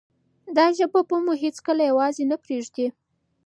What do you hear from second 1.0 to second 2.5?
به مو هیڅکله یوازې نه